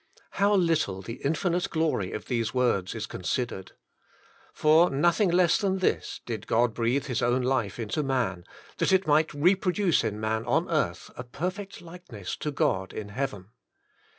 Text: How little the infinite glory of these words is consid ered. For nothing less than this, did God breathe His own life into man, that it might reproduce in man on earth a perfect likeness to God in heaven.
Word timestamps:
How 0.31 0.55
little 0.55 1.03
the 1.03 1.21
infinite 1.23 1.69
glory 1.69 2.11
of 2.11 2.25
these 2.25 2.55
words 2.55 2.95
is 2.95 3.05
consid 3.05 3.49
ered. 3.49 3.71
For 4.51 4.89
nothing 4.89 5.29
less 5.29 5.59
than 5.59 5.77
this, 5.77 6.21
did 6.25 6.47
God 6.47 6.73
breathe 6.73 7.05
His 7.05 7.21
own 7.21 7.43
life 7.43 7.77
into 7.77 8.01
man, 8.01 8.43
that 8.79 8.91
it 8.91 9.05
might 9.05 9.31
reproduce 9.31 10.03
in 10.03 10.19
man 10.19 10.43
on 10.45 10.67
earth 10.71 11.11
a 11.15 11.23
perfect 11.23 11.81
likeness 11.83 12.35
to 12.37 12.49
God 12.49 12.93
in 12.93 13.09
heaven. 13.09 13.49